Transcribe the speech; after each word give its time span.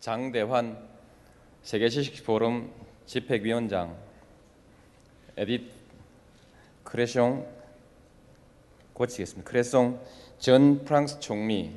장대환 0.00 0.78
세계지식포럼 1.62 2.72
집행위원장 3.06 3.96
에딧 5.36 5.70
크레숑 6.84 7.44
고치겠습니다. 8.92 9.48
크레송 9.48 10.00
전 10.38 10.84
프랑스 10.84 11.20
총리 11.20 11.76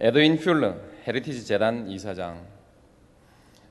에드윈 0.00 0.38
퓰너 0.38 0.76
헤리티지 1.06 1.44
재단 1.44 1.88
이사장 1.88 2.46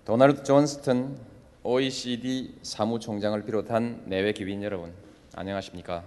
도널드 0.05 0.43
존스턴 0.43 1.17
OECD 1.63 2.59
사무총장을 2.61 3.43
비롯한 3.43 4.03
내외 4.05 4.31
기빈 4.31 4.63
여러분 4.63 4.93
안녕하십니까? 5.35 6.03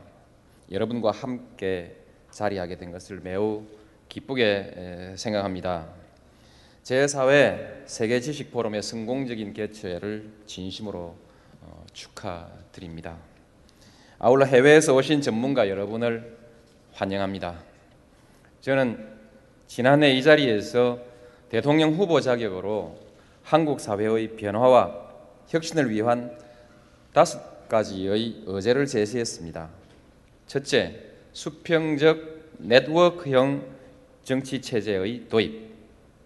여러분과 0.70 1.10
함께 1.10 1.96
자리하게 2.30 2.78
된 2.78 2.90
것을 2.90 3.20
매우 3.20 3.64
기쁘게 4.08 5.14
생각합니다. 5.16 6.03
제4회 6.84 7.86
세계 7.86 8.20
지식 8.20 8.52
포럼의 8.52 8.82
성공적인 8.82 9.54
개최를 9.54 10.28
진심으로 10.44 11.16
어, 11.62 11.86
축하드립니다. 11.94 13.16
아울러 14.18 14.44
해외에서 14.44 14.94
오신 14.94 15.22
전문가 15.22 15.70
여러분을 15.70 16.36
환영합니다. 16.92 17.58
저는 18.60 19.14
지난해 19.66 20.12
이 20.12 20.22
자리에서 20.22 20.98
대통령 21.48 21.94
후보 21.94 22.20
자격으로 22.20 22.98
한국 23.42 23.80
사회의 23.80 24.36
변화와 24.36 25.08
혁신을 25.48 25.88
위한 25.88 26.36
다섯 27.14 27.66
가지의 27.68 28.42
의제를 28.44 28.86
제시했습니다. 28.86 29.70
첫째, 30.46 31.00
수평적 31.32 32.58
네트워크형 32.58 33.64
정치 34.22 34.60
체제의 34.60 35.28
도입. 35.30 35.73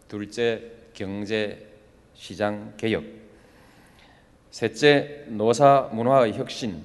둘째, 0.09 0.73
경제 0.95 1.67
시장 2.15 2.73
개혁. 2.77 3.05
셋째, 4.51 5.25
노사 5.29 5.91
문화의 5.93 6.33
혁신. 6.33 6.83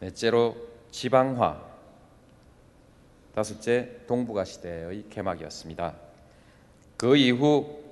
넷째로 0.00 0.56
지방화. 0.90 1.62
다섯째, 3.34 3.90
동북아 4.06 4.44
시대의 4.44 5.04
개막이었습니다. 5.10 5.94
그 6.96 7.16
이후 7.16 7.84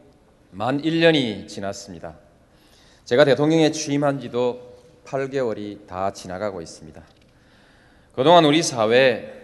만 0.50 0.80
1년이 0.80 1.46
지났습니다. 1.46 2.16
제가 3.04 3.26
대통령에 3.26 3.70
취임한 3.70 4.20
지도 4.20 4.74
8개월이 5.04 5.86
다 5.86 6.10
지나가고 6.12 6.62
있습니다. 6.62 7.02
그동안 8.14 8.46
우리 8.46 8.62
사회에 8.62 9.34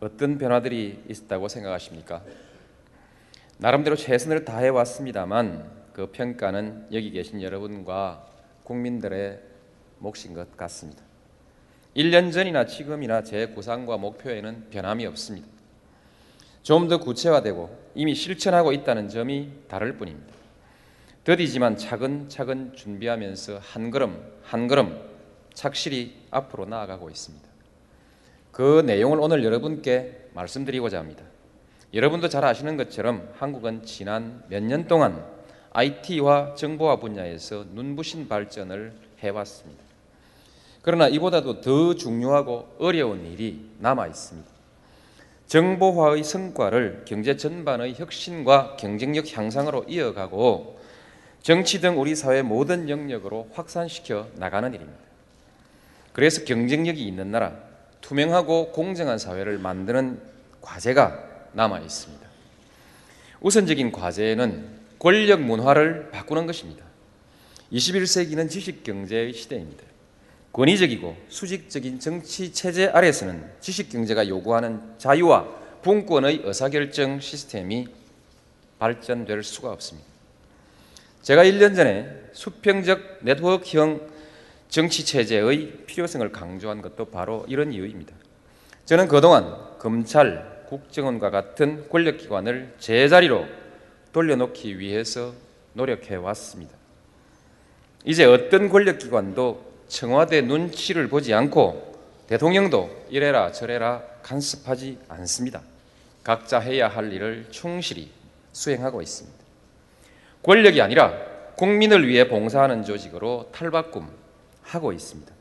어떤 0.00 0.38
변화들이 0.38 1.04
있었다고 1.08 1.48
생각하십니까? 1.48 2.22
나름대로 3.58 3.96
최선을 3.96 4.44
다해 4.44 4.68
왔습니다만 4.68 5.68
그 5.92 6.12
평가는 6.12 6.88
여기 6.92 7.10
계신 7.10 7.42
여러분과 7.42 8.24
국민들의 8.62 9.40
몫인 9.98 10.32
것 10.32 10.56
같습니다. 10.56 11.02
1년 11.96 12.32
전이나 12.32 12.66
지금이나 12.66 13.24
제 13.24 13.46
구상과 13.48 13.96
목표에는 13.96 14.70
변함이 14.70 15.06
없습니다. 15.06 15.48
좀 16.62 16.88
더 16.88 16.98
구체화되고 16.98 17.76
이미 17.96 18.14
실천하고 18.14 18.72
있다는 18.72 19.08
점이 19.08 19.50
다를 19.66 19.96
뿐입니다. 19.96 20.32
더디지만 21.24 21.76
차근차근 21.76 22.74
준비하면서 22.74 23.58
한 23.58 23.90
걸음 23.90 24.22
한 24.44 24.68
걸음 24.68 25.00
착실히 25.52 26.14
앞으로 26.30 26.66
나아가고 26.66 27.10
있습니다. 27.10 27.48
그 28.52 28.82
내용을 28.86 29.18
오늘 29.18 29.42
여러분께 29.42 30.28
말씀드리고자 30.34 30.98
합니다. 30.98 31.24
여러분도 31.94 32.28
잘 32.28 32.44
아시는 32.44 32.76
것처럼 32.76 33.28
한국은 33.38 33.84
지난 33.84 34.42
몇 34.48 34.62
년 34.62 34.86
동안 34.86 35.24
IT와 35.72 36.54
정보화 36.54 36.96
분야에서 36.96 37.64
눈부신 37.72 38.28
발전을 38.28 38.92
해왔습니다. 39.20 39.82
그러나 40.82 41.08
이보다도 41.08 41.60
더 41.60 41.94
중요하고 41.94 42.76
어려운 42.78 43.24
일이 43.26 43.70
남아 43.78 44.06
있습니다. 44.06 44.48
정보화의 45.46 46.24
성과를 46.24 47.04
경제 47.06 47.36
전반의 47.36 47.94
혁신과 47.94 48.76
경쟁력 48.76 49.34
향상으로 49.34 49.84
이어가고 49.88 50.78
정치 51.42 51.80
등 51.80 51.98
우리 52.00 52.14
사회 52.14 52.42
모든 52.42 52.88
영역으로 52.90 53.48
확산시켜 53.54 54.28
나가는 54.34 54.72
일입니다. 54.74 54.98
그래서 56.12 56.44
경쟁력이 56.44 57.06
있는 57.06 57.30
나라, 57.30 57.54
투명하고 58.00 58.72
공정한 58.72 59.18
사회를 59.18 59.58
만드는 59.58 60.20
과제가 60.60 61.24
남아 61.52 61.80
있습니다. 61.80 62.26
우선적인 63.40 63.92
과제는 63.92 64.78
권력 64.98 65.40
문화를 65.40 66.10
바꾸는 66.10 66.46
것입니다. 66.46 66.84
21세기는 67.72 68.48
지식 68.50 68.82
경제의 68.82 69.32
시대입니다. 69.32 69.84
권위적이고 70.52 71.16
수직적인 71.28 72.00
정치 72.00 72.52
체제 72.52 72.86
아래서는 72.86 73.48
지식 73.60 73.90
경제가 73.90 74.28
요구하는 74.28 74.80
자유와 74.98 75.46
분권의 75.82 76.42
의사결정 76.44 77.20
시스템이 77.20 77.86
발전될 78.78 79.44
수가 79.44 79.70
없습니다. 79.70 80.08
제가 81.22 81.44
1년 81.44 81.76
전에 81.76 82.08
수평적 82.32 83.18
네트워크형 83.20 84.08
정치 84.68 85.04
체제의 85.04 85.84
필요성을 85.86 86.30
강조한 86.32 86.82
것도 86.82 87.06
바로 87.06 87.44
이런 87.48 87.72
이유입니다. 87.72 88.14
저는 88.84 89.08
그동안 89.08 89.78
검찰, 89.78 90.57
국정원과 90.68 91.30
같은 91.30 91.88
권력기관을 91.88 92.74
제자리로 92.78 93.46
돌려놓기 94.12 94.78
위해서 94.78 95.32
노력해 95.72 96.14
왔습니다. 96.16 96.76
이제 98.04 98.24
어떤 98.24 98.68
권력기관도 98.68 99.66
청와대 99.88 100.42
눈치를 100.42 101.08
보지 101.08 101.32
않고 101.32 101.96
대통령도 102.26 103.06
이래라 103.08 103.52
저래라 103.52 104.02
간섭하지 104.22 104.98
않습니다. 105.08 105.62
각자 106.22 106.58
해야 106.58 106.88
할 106.88 107.12
일을 107.12 107.46
충실히 107.50 108.10
수행하고 108.52 109.00
있습니다. 109.00 109.38
권력이 110.42 110.82
아니라 110.82 111.14
국민을 111.56 112.06
위해 112.06 112.28
봉사하는 112.28 112.84
조직으로 112.84 113.48
탈바꿈하고 113.52 114.92
있습니다. 114.92 115.32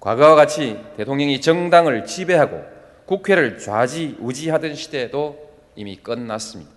과거와 0.00 0.34
같이 0.34 0.80
대통령이 0.96 1.40
정당을 1.40 2.06
지배하고 2.06 2.73
국회를 3.06 3.58
좌지우지하던 3.58 4.74
시대도 4.74 5.52
이미 5.76 5.96
끝났습니다. 5.96 6.72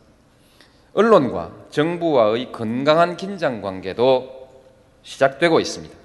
언론과 0.93 1.67
정부와의 1.69 2.51
건강한 2.51 3.17
긴장 3.17 3.61
관계도 3.61 4.49
시작되고 5.03 5.59
있습니다. 5.59 5.95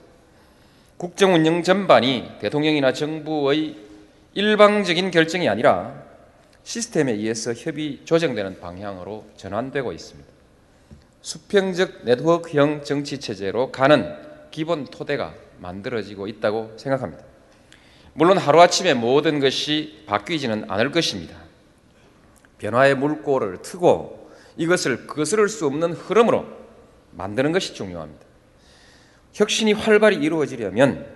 국정 0.96 1.34
운영 1.34 1.62
전반이 1.62 2.30
대통령이나 2.40 2.92
정부의 2.92 3.76
일방적인 4.34 5.10
결정이 5.10 5.48
아니라 5.48 6.02
시스템에 6.62 7.12
의해서 7.12 7.52
협의 7.52 8.00
조정되는 8.04 8.60
방향으로 8.60 9.24
전환되고 9.36 9.92
있습니다. 9.92 10.30
수평적 11.22 12.04
네트워크형 12.04 12.84
정치 12.84 13.18
체제로 13.18 13.72
가는 13.72 14.14
기본 14.50 14.84
토대가 14.84 15.34
만들어지고 15.58 16.28
있다고 16.28 16.74
생각합니다. 16.76 17.31
물론 18.14 18.36
하루아침에 18.38 18.94
모든 18.94 19.40
것이 19.40 20.04
바뀌지는 20.06 20.70
않을 20.70 20.90
것입니다. 20.90 21.36
변화의 22.58 22.94
물꼬를 22.94 23.62
트고 23.62 24.30
이것을 24.56 25.06
거스를 25.06 25.48
수 25.48 25.66
없는 25.66 25.92
흐름으로 25.92 26.46
만드는 27.12 27.52
것이 27.52 27.74
중요합니다. 27.74 28.24
혁신이 29.32 29.72
활발히 29.72 30.16
이루어지려면 30.16 31.06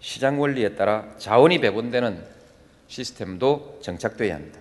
시장 0.00 0.40
원리에 0.40 0.74
따라 0.74 1.06
자원이 1.18 1.60
배분되는 1.60 2.22
시스템도 2.88 3.80
정착되어야 3.82 4.34
합니다. 4.34 4.60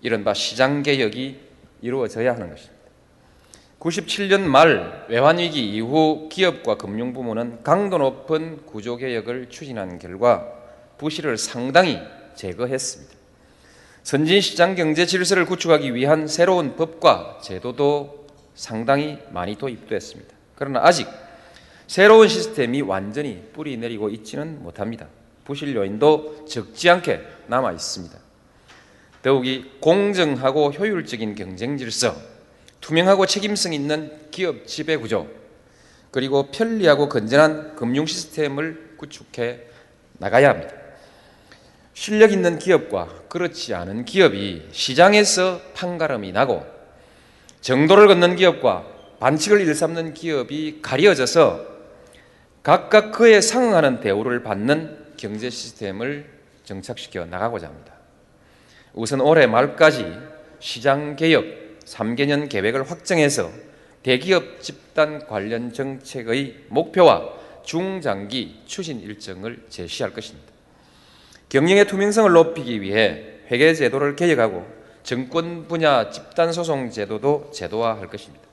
이른바 0.00 0.32
시장 0.32 0.82
개혁이 0.82 1.40
이루어져야 1.82 2.34
하는 2.34 2.50
것입니다. 2.50 2.78
97년 3.80 4.40
말 4.42 5.06
외환위기 5.08 5.74
이후 5.74 6.28
기업과 6.30 6.76
금융부문은 6.76 7.62
강도 7.62 7.98
높은 7.98 8.64
구조개혁을 8.66 9.50
추진한 9.50 9.98
결과 9.98 10.57
부실을 10.98 11.38
상당히 11.38 12.00
제거했습니다. 12.34 13.14
선진 14.02 14.40
시장 14.40 14.74
경제 14.74 15.06
질서를 15.06 15.46
구축하기 15.46 15.94
위한 15.94 16.28
새로운 16.28 16.76
법과 16.76 17.40
제도도 17.42 18.26
상당히 18.54 19.18
많이 19.30 19.56
도입됐습니다. 19.56 20.34
그러나 20.56 20.80
아직 20.82 21.06
새로운 21.86 22.28
시스템이 22.28 22.82
완전히 22.82 23.42
뿌리 23.52 23.76
내리고 23.76 24.10
있지는 24.10 24.62
못합니다. 24.62 25.06
부실 25.44 25.74
요인도 25.74 26.46
적지 26.46 26.90
않게 26.90 27.20
남아 27.46 27.72
있습니다. 27.72 28.18
더욱이 29.22 29.70
공정하고 29.80 30.72
효율적인 30.72 31.34
경쟁 31.34 31.76
질서, 31.76 32.14
투명하고 32.80 33.26
책임성 33.26 33.72
있는 33.72 34.12
기업 34.30 34.66
지배 34.66 34.96
구조, 34.96 35.28
그리고 36.10 36.50
편리하고 36.50 37.08
건전한 37.08 37.76
금융 37.76 38.06
시스템을 38.06 38.94
구축해 38.96 39.60
나가야 40.18 40.50
합니다. 40.50 40.77
실력 41.98 42.30
있는 42.30 42.60
기업과 42.60 43.08
그렇지 43.28 43.74
않은 43.74 44.04
기업이 44.04 44.68
시장에서 44.70 45.60
판가름이 45.74 46.30
나고 46.30 46.64
정도를 47.60 48.06
걷는 48.06 48.36
기업과 48.36 48.86
반칙을 49.18 49.60
일삼는 49.62 50.14
기업이 50.14 50.78
가려져서 50.80 51.66
각각 52.62 53.10
그에 53.10 53.40
상응하는 53.40 53.98
대우를 53.98 54.44
받는 54.44 55.14
경제 55.16 55.50
시스템을 55.50 56.30
정착시켜 56.62 57.24
나가고자 57.24 57.66
합니다. 57.66 57.94
우선 58.92 59.20
올해 59.20 59.48
말까지 59.48 60.06
시장 60.60 61.16
개혁 61.16 61.46
3개년 61.84 62.48
계획을 62.48 62.88
확정해서 62.88 63.50
대기업 64.04 64.62
집단 64.62 65.26
관련 65.26 65.72
정책의 65.72 66.66
목표와 66.68 67.28
중장기 67.64 68.62
추진 68.66 69.00
일정을 69.00 69.64
제시할 69.68 70.12
것입니다. 70.12 70.57
경영의 71.48 71.86
투명성을 71.86 72.30
높이기 72.30 72.82
위해 72.82 73.24
회계 73.50 73.72
제도를 73.72 74.16
개혁하고 74.16 74.66
정권 75.02 75.66
분야 75.66 76.10
집단 76.10 76.52
소송 76.52 76.90
제도도 76.90 77.50
제도화할 77.54 78.08
것입니다. 78.08 78.44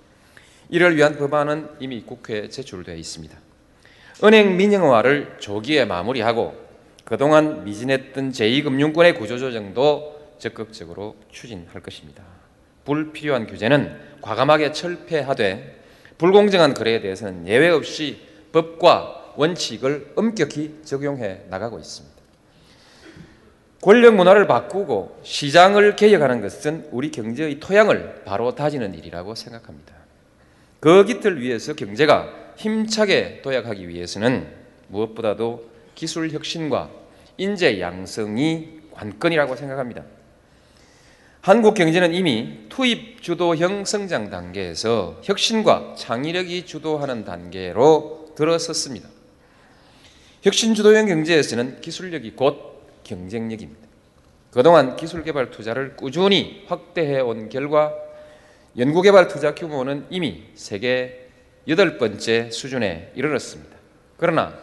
이를 0.70 0.96
위한 0.96 1.18
법안은 1.18 1.70
이미 1.80 2.04
국회에 2.04 2.48
제출되어 2.48 2.96
있습니다. 2.96 3.38
은행 4.24 4.56
민영화를 4.56 5.36
조기에 5.40 5.84
마무리하고 5.84 6.56
그동안 7.04 7.66
미진했던 7.66 8.32
제2금융권의 8.32 9.18
구조조정도 9.20 10.16
적극적으로 10.40 11.18
추진할 11.30 11.82
것입니다. 11.82 12.24
불필요한 12.86 13.48
규제는 13.48 14.00
과감하게 14.22 14.72
철폐하되 14.72 15.82
불공정한 16.18 16.74
거래에 16.74 17.02
대해서는 17.02 17.46
예외 17.48 17.70
없이 17.70 18.22
법과 18.54 19.34
원칙을 19.36 20.14
엄격히 20.16 20.80
적용해 20.86 21.42
나가고 21.50 21.78
있습니다. 21.78 22.15
권력 23.86 24.16
문화를 24.16 24.48
바꾸고 24.48 25.20
시장을 25.22 25.96
개혁하는 25.96 26.42
것은 26.42 26.88
우리 26.90 27.12
경제의 27.12 27.60
토양을 27.60 28.24
바로 28.26 28.56
다지는 28.56 28.96
일이라고 28.96 29.36
생각합니다. 29.36 29.94
그 30.80 31.06
깃을 31.06 31.40
위해서 31.40 31.74
경제가 31.74 32.28
힘차게 32.58 33.44
도약하기 33.44 33.88
위해서는 33.88 34.48
무엇보다도 34.88 35.70
기술 35.94 36.32
혁신과 36.32 36.90
인재 37.38 37.80
양성이 37.80 38.70
관건이라고 38.92 39.56
생각합니다. 39.56 40.04
한국 41.42 41.76
경제는 41.76 42.16
이미 42.16 42.66
투입 42.70 43.22
주도형 43.22 43.86
성장 43.86 44.32
단계에서 44.32 45.20
혁신과 45.22 45.94
창의력이 45.96 46.66
주도하는 46.66 47.24
단계로 47.24 48.34
들어섰습니다. 48.36 49.08
혁신 50.42 50.74
주도형 50.74 51.06
경제에서는 51.06 51.82
기술력이 51.82 52.32
곧 52.32 52.75
경쟁력입니다. 53.06 53.88
그동안 54.52 54.98
기술개발 54.98 55.52
투자를 55.52 55.96
꾸준히 55.96 56.66
확대해 56.68 57.22
온 57.22 57.48
결과 57.48 57.94
연구개발 58.78 59.30
투자 59.30 59.56
규모는 59.56 60.06
이미 60.10 60.44
세계 60.56 61.30
여덟 61.68 61.98
번째 61.98 62.52
수준에 62.52 63.12
이르렀습니다. 63.16 63.76
그러나 64.18 64.58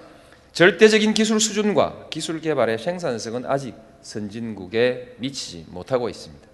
절대적인 0.53 1.15
기술 1.15 1.41
수준과 1.41 2.09
기술 2.11 2.41
개발의 2.41 2.79
생산성은 2.79 3.47
아직 3.47 3.75
선진국에 4.03 5.17
미치지 5.19 5.65
못하고 5.69 6.09
있습니다. 6.11 6.47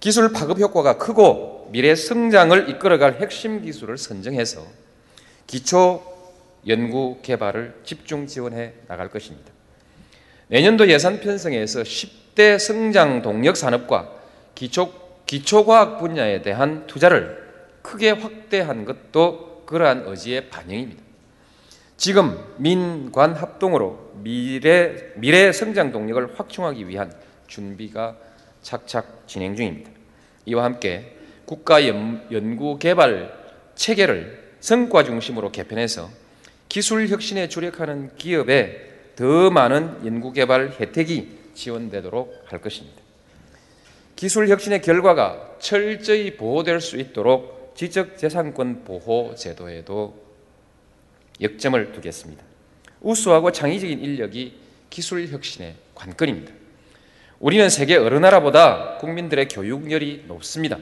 기술 0.00 0.32
파급 0.32 0.58
효과가 0.58 0.98
크고 0.98 1.68
미래 1.72 1.94
성장을 1.94 2.68
이끌어갈 2.68 3.20
핵심 3.20 3.62
기술을 3.62 3.96
선정해서 3.96 4.66
기초 5.46 6.02
연구 6.66 7.18
개발을 7.22 7.80
집중 7.84 8.26
지원해 8.26 8.74
나갈 8.86 9.08
것입니다. 9.08 9.59
내년도 10.50 10.88
예산 10.90 11.20
편성에서 11.20 11.82
10대 11.82 12.58
성장 12.58 13.22
동력 13.22 13.56
산업과 13.56 14.10
기초, 14.56 14.92
기초과학 15.24 16.00
분야에 16.00 16.42
대한 16.42 16.88
투자를 16.88 17.40
크게 17.82 18.10
확대한 18.10 18.84
것도 18.84 19.62
그러한 19.64 20.02
의지의 20.08 20.50
반영입니다. 20.50 21.00
지금 21.96 22.36
민관 22.56 23.34
합동으로 23.34 24.10
미래, 24.24 25.12
미래 25.14 25.52
성장 25.52 25.92
동력을 25.92 26.36
확충하기 26.36 26.88
위한 26.88 27.12
준비가 27.46 28.16
착착 28.60 29.28
진행 29.28 29.54
중입니다. 29.54 29.88
이와 30.46 30.64
함께 30.64 31.16
국가 31.44 31.86
연구 31.86 32.76
개발 32.76 33.32
체계를 33.76 34.54
성과 34.58 35.04
중심으로 35.04 35.52
개편해서 35.52 36.10
기술 36.68 37.06
혁신에 37.06 37.48
주력하는 37.48 38.16
기업에 38.16 38.89
더 39.20 39.50
많은 39.50 40.06
연구개발 40.06 40.76
혜택이 40.80 41.28
지원되도록 41.52 42.42
할 42.46 42.62
것입니다. 42.62 43.02
기술 44.16 44.48
혁신의 44.48 44.80
결과가 44.80 45.56
철저히 45.58 46.38
보호될 46.38 46.80
수 46.80 46.96
있도록 46.96 47.74
지적재산권 47.76 48.84
보호 48.84 49.34
제도에도 49.34 50.16
역점을 51.38 51.92
두겠습니다. 51.92 52.42
우수하고 53.02 53.52
창의적인 53.52 54.00
인력이 54.00 54.54
기술 54.88 55.28
혁신의 55.28 55.74
관건입니다. 55.94 56.54
우리는 57.40 57.68
세계 57.68 57.96
어느 57.96 58.14
나라보다 58.14 58.96
국민들의 58.96 59.48
교육열이 59.48 60.24
높습니다. 60.28 60.78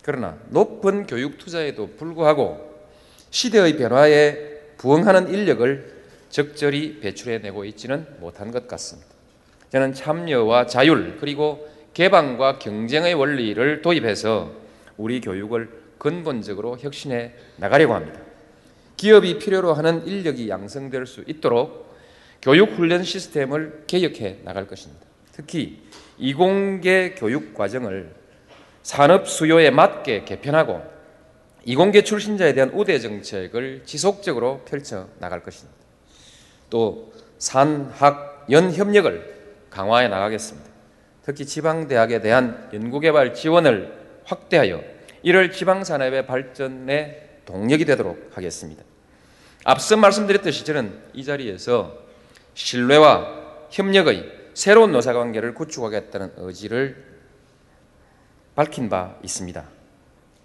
그러나 0.00 0.38
높은 0.48 1.06
교육 1.06 1.36
투자에도 1.36 1.90
불구하고 1.98 2.82
시대의 3.28 3.76
변화에 3.76 4.38
부응하는 4.78 5.34
인력을 5.34 5.93
적절히 6.34 6.98
배출해내고 6.98 7.64
있지는 7.66 8.08
못한 8.18 8.50
것 8.50 8.66
같습니다. 8.66 9.08
저는 9.70 9.94
참여와 9.94 10.66
자율 10.66 11.16
그리고 11.20 11.68
개방과 11.92 12.58
경쟁의 12.58 13.14
원리를 13.14 13.82
도입해서 13.82 14.50
우리 14.96 15.20
교육을 15.20 15.68
근본적으로 15.96 16.76
혁신해 16.76 17.34
나가려고 17.58 17.94
합니다. 17.94 18.20
기업이 18.96 19.38
필요로 19.38 19.74
하는 19.74 20.04
인력이 20.08 20.48
양성될 20.48 21.06
수 21.06 21.22
있도록 21.28 21.94
교육 22.42 22.72
훈련 22.72 23.04
시스템을 23.04 23.84
개혁해 23.86 24.38
나갈 24.42 24.66
것입니다. 24.66 25.06
특히 25.30 25.84
이공계 26.18 27.14
교육 27.16 27.54
과정을 27.54 28.12
산업 28.82 29.28
수요에 29.28 29.70
맞게 29.70 30.24
개편하고 30.24 30.82
이공계 31.64 32.02
출신자에 32.02 32.54
대한 32.54 32.70
우대 32.74 32.98
정책을 32.98 33.82
지속적으로 33.84 34.62
펼쳐 34.64 35.08
나갈 35.20 35.40
것입니다. 35.40 35.83
또 36.70 37.12
산학 37.38 38.46
연협력을 38.50 39.34
강화해 39.70 40.08
나가겠습니다. 40.08 40.70
특히 41.22 41.46
지방 41.46 41.88
대학에 41.88 42.20
대한 42.20 42.68
연구 42.72 43.00
개발 43.00 43.34
지원을 43.34 43.92
확대하여 44.24 44.82
이를 45.22 45.50
지방 45.50 45.84
산업의 45.84 46.26
발전에 46.26 47.40
동력이 47.46 47.84
되도록 47.84 48.30
하겠습니다. 48.34 48.82
앞서 49.64 49.96
말씀드렸듯이 49.96 50.64
저는 50.64 50.98
이 51.14 51.24
자리에서 51.24 51.98
신뢰와 52.52 53.66
협력의 53.70 54.30
새로운 54.52 54.92
노사관계를 54.92 55.54
구축하겠다는 55.54 56.32
의지를 56.36 57.04
밝힌 58.54 58.88
바 58.88 59.16
있습니다. 59.22 59.64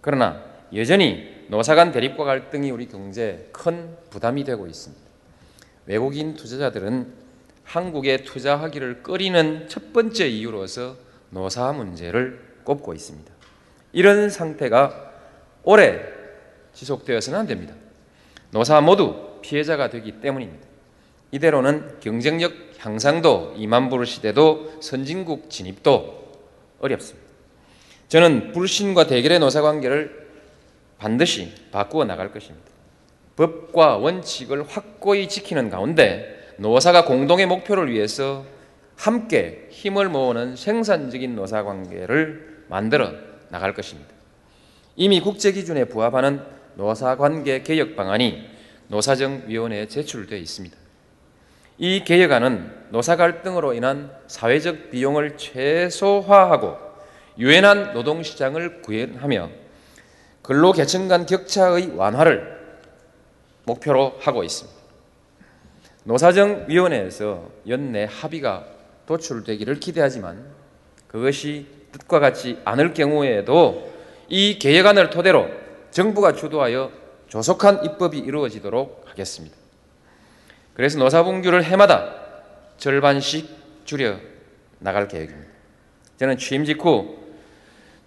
그러나 0.02 0.44
여전히 0.74 1.46
노사 1.50 1.76
간 1.76 1.92
대립과 1.92 2.24
갈등이 2.24 2.72
우리 2.72 2.88
경제에 2.88 3.50
큰 3.52 3.96
부담이 4.10 4.44
되고 4.44 4.66
있습니다. 4.66 5.09
외국인 5.90 6.36
투자자들은 6.36 7.12
한국에 7.64 8.18
투자하기를 8.18 9.02
꺼리는 9.02 9.68
첫 9.68 9.92
번째 9.92 10.28
이유로서 10.28 10.96
노사 11.32 11.74
문제를 11.74 12.40
꼽고 12.64 12.94
있습니다. 12.94 13.32
이런 13.94 14.30
상태가 14.30 15.12
오래 15.64 16.00
지속되어서는 16.74 17.40
안 17.40 17.48
됩니다. 17.48 17.74
노사 18.52 18.80
모두 18.82 19.40
피해자가 19.42 19.90
되기 19.90 20.22
때문입니다. 20.22 20.68
이대로는 21.32 22.00
경쟁력 22.02 22.54
향상도 22.78 23.56
이만부를 23.58 24.06
시대도 24.06 24.82
선진국 24.82 25.50
진입도 25.50 26.34
어렵습니다. 26.82 27.28
저는 28.10 28.52
불신과 28.52 29.08
대결의 29.08 29.40
노사 29.40 29.64
관계를 29.64 30.28
반드시 31.00 31.52
바꾸어 31.72 32.06
나갈 32.06 32.32
것입니다. 32.32 32.79
법과 33.40 33.96
원칙을 33.98 34.68
확고히 34.68 35.30
지키는 35.30 35.70
가운데 35.70 36.54
노사가 36.58 37.06
공동의 37.06 37.46
목표를 37.46 37.90
위해서 37.90 38.44
함께 38.98 39.70
힘을 39.70 40.10
모으는 40.10 40.58
생산적인 40.58 41.38
노사 41.38 41.64
관계를 41.64 42.66
만들어 42.68 43.14
나갈 43.48 43.74
것입니다. 43.74 44.10
이미 44.98 45.22
국제 45.22 45.54
기준에 45.54 45.86
부합하는 45.86 46.42
노사 46.76 47.16
관계 47.16 47.64
개혁 47.64 47.96
방안이 47.96 48.46
노사정위원회에 48.90 49.88
제출되어 49.88 50.38
있습니다. 50.38 50.76
이 51.78 52.04
개혁안은 52.04 52.90
노사 52.90 53.16
갈등으로 53.16 53.74
인한 53.74 54.12
사회적 54.28 54.92
비용을 54.92 55.38
최소화하고 55.38 56.76
유연한 57.38 57.94
노동시장을 57.94 58.82
구현하며 58.82 59.50
근로계층 60.42 61.08
간 61.08 61.26
격차의 61.26 61.96
완화를 61.96 62.59
목표로 63.70 64.18
하고 64.20 64.44
있습니다. 64.44 64.80
노사정위원회에서 66.04 67.50
연내 67.68 68.08
합의가 68.10 68.66
도출되기를 69.06 69.80
기대하지만 69.80 70.44
그것이 71.08 71.68
뜻과 71.92 72.20
같지 72.20 72.60
않을 72.66 72.94
경우에도 72.94 73.92
이 74.28 74.60
개혁안을 74.60 75.10
토대로 75.10 75.48
정부가 75.92 76.34
주도하여 76.34 76.92
조속한 77.28 77.84
입법이 77.86 78.18
이루어지도록 78.18 79.06
하겠습니다. 79.08 79.56
그래서 80.74 80.98
노사분규를 81.00 81.64
해마다 81.64 82.16
절반씩 82.78 83.86
줄여 83.86 84.20
나갈 84.80 85.08
계획입니다. 85.08 85.50
저는 86.18 86.38
취임 86.38 86.64
직후 86.64 87.18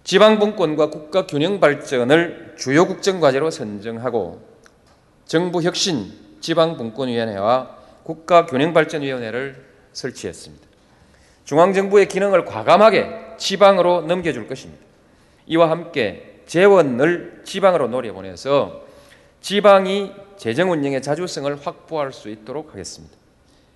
지방분권과 0.03 0.89
국가 0.89 1.27
균형 1.27 1.59
발전을 1.59 2.55
주요 2.57 2.87
국정 2.87 3.19
과제로 3.19 3.51
선정하고 3.51 4.52
정부 5.25 5.61
혁신 5.61 6.11
지방분권위원회와 6.41 7.77
국가균형발전위원회를 8.03 9.65
설치했습니다. 9.93 10.67
중앙정부의 11.45 12.07
기능을 12.07 12.45
과감하게 12.45 13.35
지방으로 13.37 14.01
넘겨줄 14.01 14.47
것입니다. 14.47 14.83
이와 15.47 15.69
함께 15.69 16.41
재원을 16.45 17.41
지방으로 17.45 17.87
노려보내서 17.87 18.83
지방이 19.41 20.11
재정 20.37 20.71
운영의 20.71 21.01
자주성을 21.01 21.55
확보할 21.65 22.13
수 22.13 22.29
있도록 22.29 22.71
하겠습니다. 22.71 23.15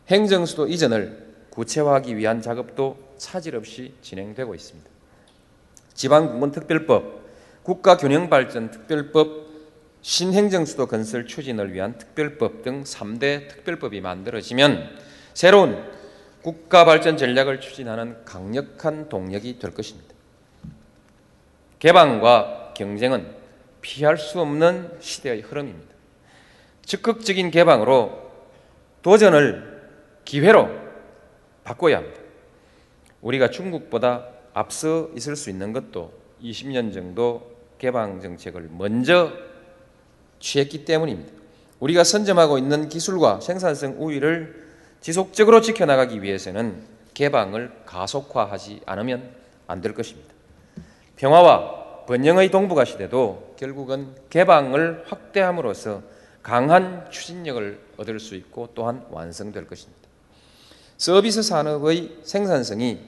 행정수도 0.10 0.68
이전을 0.68 1.27
구체화하기 1.50 2.16
위한 2.18 2.42
작업도 2.42 2.98
차질 3.18 3.56
없이 3.56 3.94
진행되고 4.01 4.54
있습니다. 4.56 4.89
지방군권특별법, 5.94 7.22
국가균형발전특별법, 7.63 9.47
신행정 10.01 10.66
수도 10.66 10.88
건설 10.88 11.27
추진을 11.27 11.74
위한 11.74 11.98
특별법 11.98 12.63
등 12.63 12.84
3대 12.84 13.50
특별법이 13.50 14.01
만들어지면 14.01 14.98
새로운 15.34 15.84
국가 16.42 16.86
발전 16.86 17.18
전략을 17.18 17.60
추진하는 17.60 18.24
강력한 18.24 19.10
동력이 19.10 19.60
될 19.60 19.74
것입니다. 19.74 20.16
개방과 21.80 22.74
경쟁은 22.75 23.36
피할 23.82 24.18
수 24.18 24.39
없는 24.39 24.98
시대의 25.00 25.42
흐름입니다. 25.42 25.94
적극적인 26.86 27.51
개방으로 27.51 28.32
도전을 29.01 29.82
기회로 30.25 30.70
바꿔야 31.63 31.98
합니다. 31.98 32.20
우리가 33.22 33.50
중국보다 33.50 34.25
앞서 34.54 35.10
있을 35.16 35.36
수 35.36 35.50
있는 35.50 35.74
것도 35.74 36.13
20년 36.42 36.94
정도 36.94 37.58
개방 37.77 38.22
정책을 38.22 38.70
먼저 38.72 39.34
취했기 40.39 40.86
때문입니다. 40.86 41.32
우리가 41.79 42.03
선점하고 42.03 42.58
있는 42.58 42.89
기술과 42.89 43.39
생산성 43.41 43.96
우위를 44.00 44.67
지속적으로 45.01 45.62
지켜나가기 45.62 46.22
위해서는 46.24 46.82
개방을 47.13 47.72
가속화하지 47.86 48.82
않으면 48.86 49.32
안 49.67 49.82
될 49.82 49.94
것입니다. 49.94 50.34
평화와 51.17 52.06
번영의 52.06 52.51
동북아 52.51 52.86
시대도 52.86 53.56
결국은 53.60 54.15
개방을 54.29 55.03
확대함으로써 55.08 56.01
강한 56.41 57.10
추진력을 57.12 57.79
얻을 57.98 58.20
수 58.20 58.36
있고 58.36 58.70
또한 58.74 59.06
완성될 59.10 59.67
것입니다. 59.67 60.08
서비스 60.98 61.41
산업의 61.44 62.20
생산성이 62.24 63.00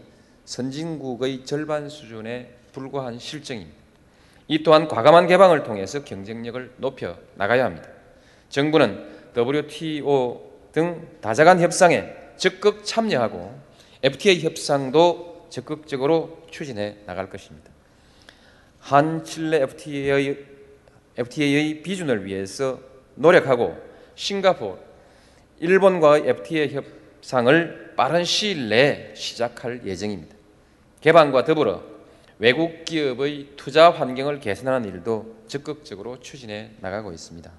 선진국의 0.45 1.45
절반 1.45 1.87
수준에 1.89 2.53
불과한 2.73 3.19
실정입니다. 3.19 3.78
이 4.49 4.63
또한 4.63 4.87
과감한 4.87 5.27
개방을 5.27 5.63
통해서 5.63 6.03
경쟁력을 6.03 6.73
높여 6.77 7.15
나가야 7.35 7.65
합니다. 7.65 7.87
정부는 8.49 9.07
WTO 9.37 10.51
등 10.71 11.07
다자간 11.21 11.59
협상에 11.59 12.11
적극 12.35 12.83
참여하고 12.83 13.59
FTA 14.01 14.41
협상도 14.41 15.45
적극적으로 15.49 16.41
추진해 16.49 16.97
나갈 17.05 17.29
것입니다. 17.29 17.69
한 18.79 19.23
칠레 19.23 19.61
FTA의, 19.61 20.37
FTA의 21.15 21.83
비준을 21.83 22.25
위해서 22.25 22.79
노력하고 23.13 23.77
싱가포르, 24.15 24.77
일본과의 25.59 26.27
FTA 26.27 26.73
협상을 26.73 27.93
빠른 27.95 28.23
시일 28.23 28.69
내에 28.69 29.13
시작할 29.13 29.85
예정입니다. 29.85 30.35
개방과 31.01 31.43
더불어 31.43 31.83
외국 32.41 32.85
기업의 32.85 33.49
투자 33.57 33.91
환경을 33.91 34.39
개선하는 34.39 34.87
일도 34.87 35.43
적극적으로 35.47 36.21
추진해 36.21 36.71
나가고 36.79 37.11
있습니다. 37.11 37.51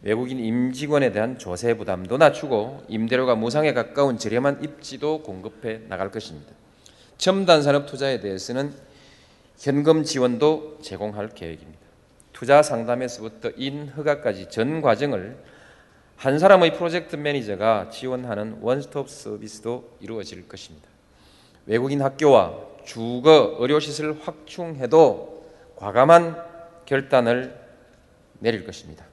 외국인 0.00 0.38
임직원에 0.38 1.12
대한 1.12 1.38
조세 1.38 1.74
부담도 1.74 2.16
낮추고 2.16 2.84
임대료가 2.88 3.34
무상에 3.34 3.74
가까운 3.74 4.16
저렴한 4.16 4.64
입지도 4.64 5.22
공급해 5.22 5.80
나갈 5.88 6.10
것입니다. 6.10 6.52
첨단 7.18 7.62
산업 7.62 7.84
투자에 7.84 8.20
대해서는 8.20 8.72
현금 9.58 10.04
지원도 10.04 10.78
제공할 10.80 11.28
계획입니다. 11.34 11.80
투자 12.32 12.62
상담에서부터 12.62 13.50
인 13.56 13.88
허가까지 13.88 14.48
전 14.48 14.80
과정을 14.80 15.36
한 16.16 16.38
사람의 16.38 16.78
프로젝트 16.78 17.16
매니저가 17.16 17.90
지원하는 17.90 18.56
원스톱 18.62 19.10
서비스도 19.10 19.98
이루어질 20.00 20.48
것입니다. 20.48 20.88
외국인 21.66 22.00
학교와 22.00 22.77
주거 22.88 23.56
의료시설 23.58 24.16
확충해도 24.22 25.44
과감한 25.76 26.42
결단을 26.86 27.54
내릴 28.38 28.64
것입니다. 28.64 29.04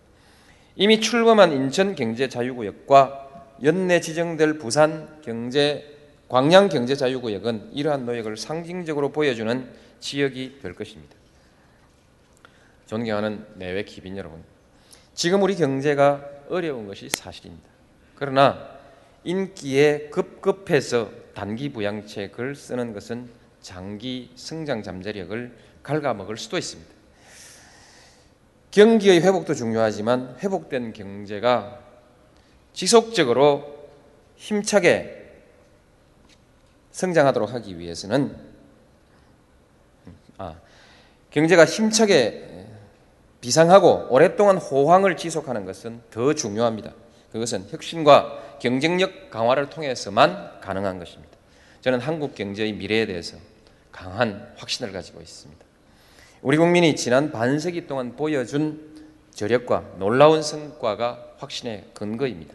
이미 0.78 1.02
출범한 1.02 1.52
인천 1.52 1.94
경제 1.94 2.30
자유구역과 2.30 3.50
연내 3.64 4.00
지정될 4.00 4.60
부산 4.60 5.22
경제 5.22 5.94
광양 6.30 6.70
경제 6.70 6.96
자유구역은 6.96 7.72
이러한 7.74 8.06
노력을 8.06 8.36
상징적으로 8.38 9.12
보여주는 9.12 9.70
지역이 10.00 10.60
될 10.62 10.74
것입니다. 10.74 11.14
존경하는 12.88 13.46
내외 13.56 13.84
기빈 13.84 14.16
여러분, 14.16 14.42
지금 15.14 15.44
우리 15.44 15.54
경제가 15.56 16.26
어려운 16.50 16.88
것이 16.88 17.10
사실입니다. 17.10 17.68
그러나 18.16 18.70
인기에 19.26 20.10
급급해서 20.12 21.12
단기 21.34 21.74
부양책을 21.74 22.56
쓰는 22.56 22.94
것은 22.94 23.45
장기 23.66 24.30
성장 24.36 24.84
잠재력을 24.84 25.58
갉아먹을 25.82 26.38
수도 26.38 26.56
있습니다. 26.60 26.94
경기의 28.70 29.22
회복도 29.22 29.56
중요하지만 29.56 30.38
회복된 30.40 30.94
경제가 30.94 31.80
지속적으로 32.74 33.90
힘차게 34.36 35.42
성장하도록 36.92 37.54
하기 37.56 37.80
위해서는 37.80 38.38
아, 40.38 40.60
경제가 41.32 41.66
힘차게 41.66 42.68
비상하고 43.42 44.10
오랫동안 44.12 44.58
호황을 44.58 45.18
지속하는 45.18 45.66
것은 45.66 46.04
더 46.12 46.36
중요합니다. 46.36 46.94
그것은 47.32 47.68
혁신과 47.70 48.60
경쟁력 48.60 49.32
강화를 49.32 49.72
통해서만 49.72 50.62
가능한 50.62 51.00
것입니다. 51.00 51.36
저는 51.82 52.00
한국 52.00 52.36
경제의 52.36 52.74
미래에 52.74 53.08
대해서 53.08 53.38
강한 53.96 54.54
확신을 54.58 54.92
가지고 54.92 55.22
있습니다. 55.22 55.66
우리 56.42 56.58
국민이 56.58 56.98
지난 56.98 57.32
반세기 57.32 57.88
동안 57.88 58.18
보여준 58.18 58.94
저력과 59.32 59.94
놀라운 60.00 60.44
성과가 60.44 61.36
확신의 61.38 61.86
근거입니다. 61.94 62.54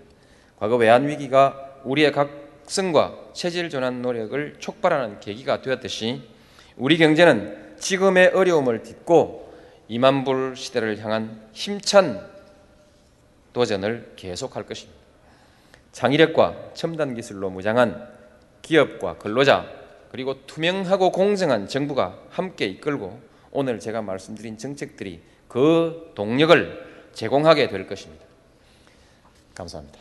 과거 0.58 0.76
외환 0.76 1.08
위기가 1.08 1.78
우리의 1.84 2.12
각성과 2.12 3.30
체질 3.32 3.70
전환 3.70 4.02
노력을 4.02 4.56
촉발하는 4.58 5.20
계기가 5.20 5.62
되었듯이 5.62 6.22
우리 6.76 6.98
경제는 6.98 7.76
지금의 7.78 8.28
어려움을 8.34 8.82
딛고 8.82 9.54
2만 9.88 10.26
불 10.26 10.54
시대를 10.54 11.02
향한 11.02 11.48
힘찬 11.52 12.20
도전을 13.54 14.12
계속할 14.16 14.66
것입니다. 14.66 15.00
창의력과 15.92 16.72
첨단 16.74 17.14
기술로 17.14 17.48
무장한 17.48 18.08
기업과 18.60 19.16
근로자 19.16 19.79
그리고 20.10 20.34
투명하고 20.46 21.12
공정한 21.12 21.68
정부가 21.68 22.14
함께 22.30 22.66
이끌고 22.66 23.18
오늘 23.52 23.78
제가 23.78 24.02
말씀드린 24.02 24.58
정책들이 24.58 25.20
그 25.48 26.12
동력을 26.14 26.90
제공하게 27.12 27.68
될 27.68 27.86
것입니다. 27.86 28.24
감사합니다. 29.54 29.98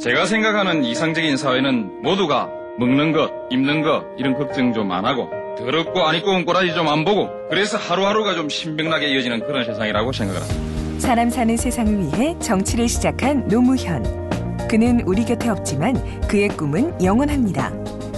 제가 0.00 0.26
생각하는 0.26 0.84
이상적인 0.84 1.36
사회는 1.36 2.02
모두가 2.02 2.48
먹는 2.78 3.12
것, 3.12 3.30
입는 3.50 3.82
것 3.82 4.04
이런 4.18 4.34
걱정 4.34 4.72
좀 4.72 4.92
안 4.92 5.04
하고 5.04 5.28
더럽고 5.58 6.00
안 6.02 6.14
입고 6.14 6.30
온 6.30 6.44
꼬라지 6.44 6.72
좀 6.74 6.86
안 6.88 7.04
보고 7.04 7.28
그래서 7.48 7.76
하루하루가 7.76 8.34
좀 8.34 8.48
신명나게 8.48 9.08
이어지는 9.08 9.40
그런 9.40 9.64
세상이라고 9.64 10.12
생각을 10.12 10.40
합니다. 10.40 11.00
사람 11.00 11.30
사는 11.30 11.56
세상을 11.56 11.98
위해 11.98 12.36
정치를 12.40 12.88
시작한 12.88 13.46
노무현. 13.48 14.02
그는 14.68 15.00
우리 15.06 15.24
곁에 15.24 15.48
없지만 15.48 15.94
그의 16.28 16.48
꿈은 16.48 17.02
영원합니다. 17.02 17.72